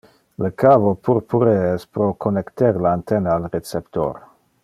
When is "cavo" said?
0.61-0.93